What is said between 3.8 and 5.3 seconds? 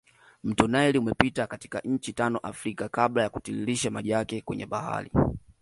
maji yake kwenye bahari